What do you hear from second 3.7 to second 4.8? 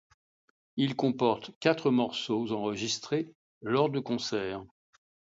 de concerts.